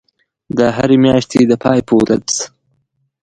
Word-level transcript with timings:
د 0.57 0.59
هری 0.77 0.97
میاشتی 1.05 1.41
د 1.47 1.53
پای 1.63 1.79
په 1.87 1.93
ورځ 2.01 2.29